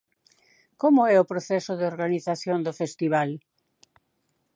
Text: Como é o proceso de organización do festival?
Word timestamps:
Como 0.81 1.01
é 1.13 1.15
o 1.19 1.29
proceso 1.31 1.71
de 1.79 1.87
organización 1.93 2.59
do 2.65 2.73
festival? 2.81 3.29